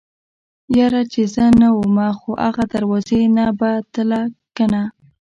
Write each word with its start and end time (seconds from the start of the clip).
يره 0.77 1.01
چې 1.11 1.21
زه 1.33 1.45
نه 1.61 1.67
ومه 1.77 2.07
خو 2.17 2.31
اغه 2.49 2.63
دروازې 2.73 3.21
نه 3.37 3.45
به 3.59 3.69
تله 3.93 4.21
کنه. 4.57 4.83